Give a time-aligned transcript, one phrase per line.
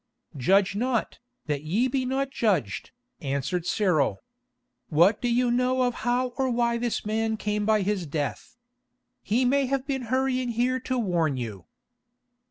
[0.35, 2.89] "Judge not, that ye be not judged,"
[3.21, 4.23] answered Cyril.
[4.89, 8.57] "What do you know of how or why this man came by his death?
[9.21, 11.67] He may have been hurrying here to warn you."